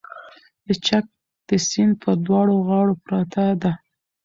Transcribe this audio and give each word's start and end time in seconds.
د 0.65 0.67
چک 0.85 1.05
د 1.47 1.49
سیند 1.67 1.93
پر 2.01 2.13
دواړو 2.25 2.55
غاړو 2.67 2.93
پرته 3.05 3.43
ده 3.61 3.71